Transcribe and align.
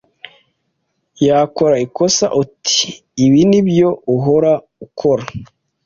yakora 1.25 1.75
ikosa 1.85 2.25
uti 2.41 2.77
ibi 3.25 3.41
nibyo 3.49 3.89
uhora 4.15 4.51
ukora, 4.85 5.25